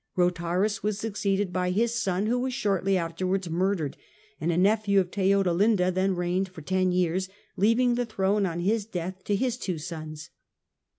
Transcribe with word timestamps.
Rotharis 0.15 0.81
was 0.81 0.97
succeeded 0.97 1.53
by 1.53 1.69
his 1.69 1.93
son, 1.93 2.25
who 2.25 2.41
vas 2.41 2.51
shortly 2.55 2.97
afterwards 2.97 3.51
murdered, 3.51 3.97
and 4.39 4.51
a 4.51 4.57
nephew 4.57 4.99
of 4.99 5.11
Theodelinda 5.11 5.91
then 5.91 6.15
reigned 6.15 6.49
for 6.49 6.63
ten 6.63 6.91
years, 6.91 7.29
leaving 7.55 7.93
the 7.93 8.07
hrone, 8.11 8.47
on 8.47 8.61
his 8.61 8.87
death, 8.87 9.23
to 9.25 9.35
his 9.35 9.57
two 9.59 9.77
sons. 9.77 10.31